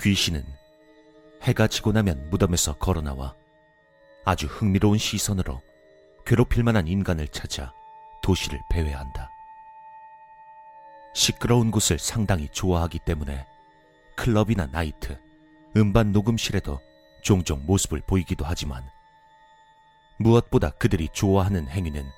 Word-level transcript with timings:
귀신은 0.00 0.42
해가 1.42 1.66
지고 1.66 1.92
나면 1.92 2.30
무덤에서 2.30 2.78
걸어 2.78 3.02
나와 3.02 3.34
아주 4.24 4.46
흥미로운 4.46 4.96
시선으로 4.96 5.60
괴롭힐 6.24 6.62
만한 6.62 6.88
인간을 6.88 7.28
찾아 7.28 7.72
도시를 8.22 8.60
배회한다. 8.70 9.30
시끄러운 11.14 11.70
곳을 11.70 11.98
상당히 11.98 12.48
좋아하기 12.48 13.00
때문에 13.00 13.46
클럽이나 14.16 14.66
나이트, 14.66 15.20
음반 15.76 16.12
녹음실에도 16.12 16.80
종종 17.22 17.64
모습을 17.66 18.00
보이기도 18.06 18.44
하지만 18.46 18.82
무엇보다 20.18 20.70
그들이 20.70 21.08
좋아하는 21.12 21.68
행위는 21.68 22.08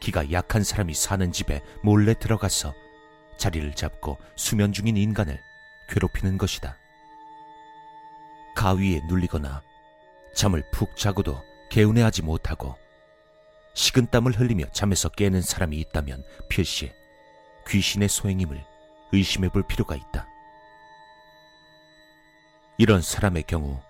기가 0.00 0.30
약한 0.32 0.62
사람이 0.62 0.94
사는 0.94 1.32
집에 1.32 1.62
몰래 1.82 2.14
들어가서 2.14 2.74
자리를 3.38 3.74
잡고 3.74 4.18
수면 4.36 4.72
중인 4.72 4.96
인간을 4.96 5.40
괴롭히는 5.88 6.38
것이다. 6.38 6.76
가위에 8.58 9.02
눌리거나 9.06 9.62
잠을 10.34 10.64
푹 10.72 10.96
자고도 10.96 11.40
개운해하지 11.70 12.22
못하고 12.22 12.74
식은땀을 13.74 14.32
흘리며 14.32 14.64
잠에서 14.72 15.08
깨는 15.10 15.42
사람이 15.42 15.78
있다면 15.78 16.24
필시 16.48 16.92
귀신의 17.68 18.08
소행임을 18.08 18.64
의심해 19.12 19.48
볼 19.48 19.62
필요가 19.62 19.94
있다. 19.94 20.26
이런 22.78 23.00
사람의 23.00 23.44
경우 23.44 23.80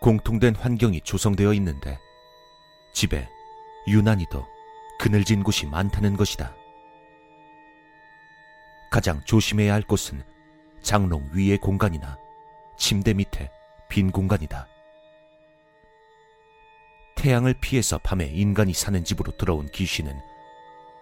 공통된 0.00 0.54
환경이 0.54 1.00
조성되어 1.00 1.54
있는데 1.54 1.98
집에 2.92 3.26
유난히도 3.88 4.46
그늘진 4.98 5.42
곳이 5.42 5.64
많다는 5.64 6.18
것이다. 6.18 6.54
가장 8.90 9.22
조심해야 9.24 9.72
할 9.72 9.80
곳은 9.80 10.22
장롱 10.82 11.30
위의 11.32 11.56
공간이나 11.56 12.18
침대 12.76 13.14
밑에 13.14 13.50
빈 13.90 14.10
공간이다. 14.10 14.66
태양을 17.16 17.54
피해서 17.60 17.98
밤에 17.98 18.24
인간이 18.24 18.72
사는 18.72 19.04
집으로 19.04 19.36
들어온 19.36 19.68
귀신은 19.68 20.18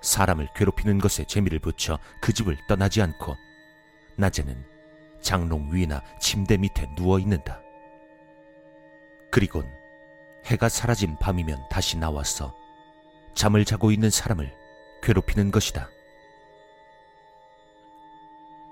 사람을 0.00 0.48
괴롭히는 0.56 0.98
것에 0.98 1.24
재미를 1.24 1.60
붙여 1.60 1.98
그 2.20 2.32
집을 2.32 2.56
떠나지 2.66 3.00
않고 3.02 3.36
낮에는 4.16 4.64
장롱 5.20 5.72
위나 5.72 6.02
침대 6.18 6.56
밑에 6.56 6.92
누워 6.96 7.20
있는다. 7.20 7.60
그리곤 9.30 9.70
해가 10.46 10.68
사라진 10.68 11.16
밤이면 11.18 11.68
다시 11.68 11.98
나와서 11.98 12.54
잠을 13.34 13.64
자고 13.64 13.92
있는 13.92 14.10
사람을 14.10 14.52
괴롭히는 15.02 15.50
것이다. 15.50 15.90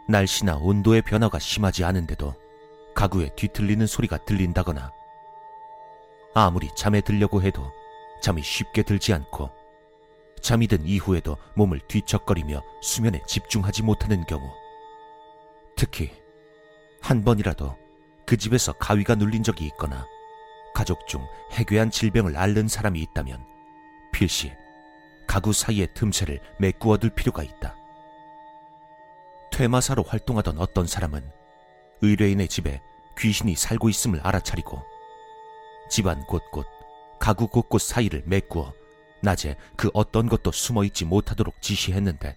날씨나 0.08 0.56
온도의 0.56 1.02
변화가 1.02 1.38
심하지 1.38 1.84
않은데도 1.84 2.34
가구에 2.96 3.28
뒤틀리는 3.36 3.86
소리가 3.86 4.24
들린다거나 4.24 4.90
아무리 6.34 6.68
잠에 6.74 7.02
들려고 7.02 7.42
해도 7.42 7.70
잠이 8.22 8.42
쉽게 8.42 8.82
들지 8.82 9.12
않고 9.12 9.50
잠이 10.40 10.66
든 10.66 10.84
이후에도 10.86 11.36
몸을 11.54 11.80
뒤척거리며 11.88 12.62
수면에 12.80 13.22
집중하지 13.26 13.82
못하는 13.82 14.24
경우 14.24 14.50
특히 15.76 16.10
한 17.02 17.22
번이라도 17.22 17.76
그 18.24 18.38
집에서 18.38 18.72
가위가 18.72 19.14
눌린 19.14 19.42
적이 19.42 19.66
있거나 19.66 20.06
가족 20.74 21.06
중 21.06 21.26
해괴한 21.52 21.90
질병을 21.90 22.36
앓는 22.36 22.66
사람이 22.66 23.00
있다면 23.00 23.44
필시 24.10 24.52
가구 25.26 25.52
사이의 25.52 25.88
틈새를 25.92 26.40
메꾸어 26.58 26.96
둘 26.96 27.10
필요가 27.10 27.42
있다. 27.42 27.76
퇴마사로 29.52 30.02
활동하던 30.02 30.58
어떤 30.58 30.86
사람은 30.86 31.30
의뢰인의 32.02 32.48
집에 32.48 32.80
귀신이 33.18 33.56
살고 33.56 33.88
있음을 33.88 34.20
알아차리고 34.22 34.82
집안 35.88 36.24
곳곳, 36.26 36.66
가구 37.18 37.48
곳곳 37.48 37.80
사이를 37.80 38.22
메꾸어 38.26 38.72
낮에 39.22 39.56
그 39.76 39.90
어떤 39.94 40.28
것도 40.28 40.52
숨어 40.52 40.84
있지 40.84 41.04
못하도록 41.04 41.60
지시했는데 41.62 42.36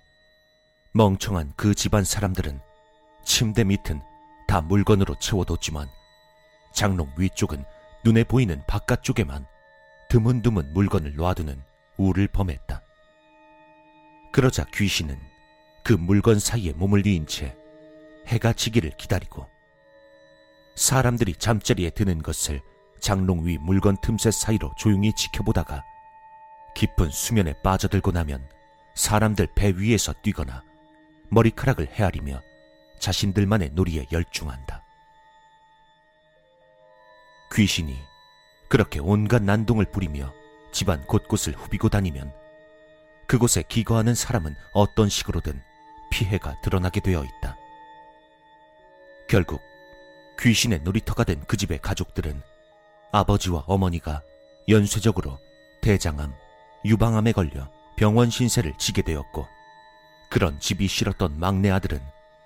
멍청한 0.93 1.53
그 1.55 1.75
집안 1.75 2.03
사람들은 2.03 2.59
침대 3.23 3.63
밑은 3.63 4.01
다 4.47 4.61
물건으로 4.61 5.15
채워뒀지만 5.19 5.87
장롱 6.73 7.13
위쪽은 7.17 7.63
눈에 8.03 8.23
보이는 8.23 8.63
바깥쪽에만 8.65 9.45
드문드문 10.09 10.73
물건을 10.73 11.15
놔두는 11.15 11.61
우를 11.97 12.27
범했다. 12.27 12.81
그러자 14.31 14.65
귀신은 14.73 15.19
그 15.83 15.93
물건 15.93 16.39
사이에 16.39 16.71
몸을 16.73 17.03
뉘인 17.03 17.27
채 17.27 17.55
해가 18.29 18.53
지기를 18.53 18.91
기다리고 18.91 19.47
사람들이 20.75 21.33
잠자리에 21.35 21.89
드는 21.89 22.21
것을 22.21 22.61
장롱 22.99 23.45
위 23.45 23.57
물건 23.57 23.97
틈새 24.01 24.31
사이로 24.31 24.73
조용히 24.77 25.13
지켜보다가 25.13 25.83
깊은 26.75 27.09
수면에 27.09 27.53
빠져들고 27.61 28.11
나면 28.11 28.47
사람들 28.95 29.47
배 29.55 29.73
위에서 29.75 30.13
뛰거나 30.21 30.63
머리카락을 31.29 31.89
헤아리며 31.91 32.41
자신들만의 32.99 33.71
놀이에 33.73 34.05
열중한다. 34.11 34.83
귀신이 37.53 37.97
그렇게 38.67 38.99
온갖 38.99 39.41
난동을 39.41 39.85
부리며 39.85 40.33
집안 40.71 41.05
곳곳을 41.07 41.53
후비고 41.53 41.89
다니면 41.89 42.31
그곳에 43.27 43.63
기거하는 43.67 44.15
사람은 44.15 44.55
어떤 44.73 45.09
식으로든 45.09 45.61
피해가 46.11 46.61
드러나게 46.61 46.99
되어 46.99 47.23
있다. 47.23 47.58
결국 49.29 49.61
귀신의 50.39 50.81
놀이터가 50.83 51.23
된 51.23 51.43
그 51.47 51.55
집의 51.55 51.79
가족들은 51.79 52.41
아버지와 53.11 53.63
어머니가 53.67 54.23
연쇄적으로 54.67 55.39
대장암, 55.81 56.33
유방암에 56.85 57.31
걸려 57.31 57.69
병원 57.95 58.29
신세를 58.29 58.73
지게 58.77 59.01
되었고 59.01 59.47
그런 60.29 60.59
집이 60.59 60.87
싫었던 60.87 61.39
막내 61.39 61.69
아들은 61.71 61.99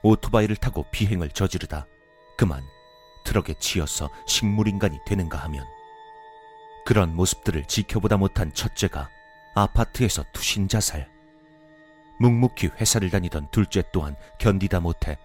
오토바이를 0.04 0.56
타고 0.58 0.86
비행을 0.92 1.30
저지르다 1.30 1.86
그만 2.38 2.64
트럭에 3.24 3.56
치여서 3.60 4.10
식물인간이 4.28 5.00
되는가 5.06 5.38
하면 5.40 5.66
그런 6.86 7.16
모습들을 7.16 7.66
지켜보다 7.66 8.18
못한 8.18 8.54
첫째가 8.54 9.10
아파트에서 9.56 10.26
투신 10.34 10.68
자살 10.68 11.10
묵묵히 12.20 12.68
회사를 12.80 13.10
다니던 13.10 13.50
둘째 13.52 13.84
또한 13.92 14.16
견디다 14.40 14.82
못해 14.82 15.18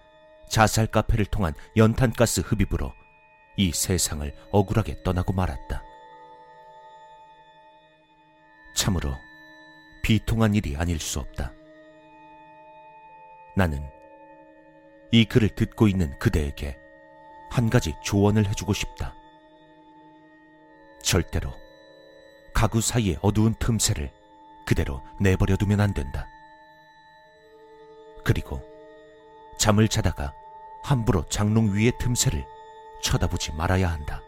자살 0.49 0.87
카페를 0.87 1.25
통한 1.25 1.53
연탄가스 1.77 2.41
흡입으로 2.41 2.91
이 3.55 3.71
세상을 3.71 4.35
억울하게 4.51 5.03
떠나고 5.03 5.31
말았다. 5.33 5.83
참으로 8.75 9.15
비통한 10.01 10.55
일이 10.55 10.75
아닐 10.75 10.99
수 10.99 11.19
없다. 11.19 11.53
나는 13.55 13.87
이 15.11 15.25
글을 15.25 15.49
듣고 15.49 15.87
있는 15.87 16.17
그대에게 16.17 16.77
한 17.51 17.69
가지 17.69 17.95
조언을 18.03 18.47
해주고 18.47 18.73
싶다. 18.73 19.13
절대로 21.03 21.53
가구 22.53 22.81
사이의 22.81 23.17
어두운 23.21 23.53
틈새를 23.59 24.11
그대로 24.65 25.03
내버려 25.19 25.57
두면 25.57 25.79
안 25.79 25.93
된다. 25.93 26.27
그리고 28.23 28.61
잠을 29.57 29.87
자다가 29.87 30.33
함부로 30.83 31.23
장롱 31.29 31.73
위의 31.73 31.93
틈새를 31.99 32.45
쳐다보지 33.01 33.53
말아야 33.53 33.89
한다. 33.89 34.21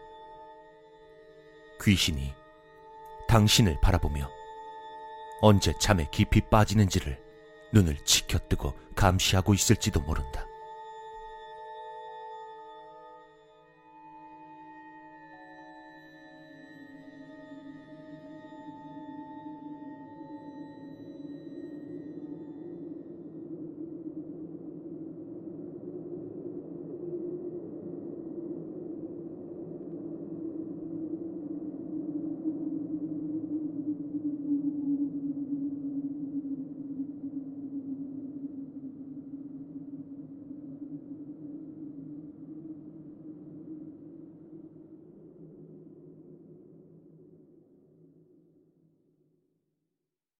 귀신이 1.82 2.34
당신을 3.28 3.78
바라보며 3.80 4.30
언제 5.40 5.72
잠에 5.78 6.06
깊이 6.10 6.40
빠지는지를 6.40 7.20
눈을 7.72 7.96
치켜뜨고 8.04 8.74
감시하고 8.94 9.54
있을지도 9.54 10.00
모른다. 10.00 10.46